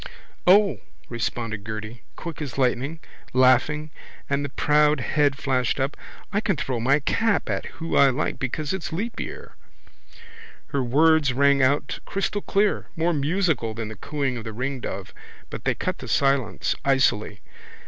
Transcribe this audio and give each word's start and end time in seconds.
—O, 0.47 0.79
responded 1.09 1.63
Gerty, 1.63 2.01
quick 2.15 2.41
as 2.41 2.57
lightning, 2.57 2.99
laughing, 3.33 3.91
and 4.27 4.43
the 4.43 4.49
proud 4.49 4.99
head 4.99 5.37
flashed 5.37 5.79
up. 5.79 5.95
I 6.33 6.41
can 6.41 6.55
throw 6.55 6.79
my 6.79 7.01
cap 7.01 7.51
at 7.51 7.67
who 7.77 7.95
I 7.95 8.09
like 8.09 8.39
because 8.39 8.73
it's 8.73 8.91
leap 8.91 9.19
year. 9.19 9.53
Her 10.69 10.81
words 10.81 11.33
rang 11.33 11.61
out 11.61 11.99
crystalclear, 12.07 12.85
more 12.95 13.13
musical 13.13 13.75
than 13.75 13.89
the 13.89 13.95
cooing 13.95 14.37
of 14.37 14.43
the 14.43 14.53
ringdove, 14.53 15.13
but 15.51 15.65
they 15.65 15.75
cut 15.75 15.99
the 15.99 16.07
silence 16.07 16.73
icily. 16.83 17.41